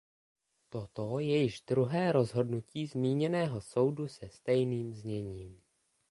[0.69, 5.61] Toto je již druhé rozhodnutí zmíněného soudu se stejným zněním.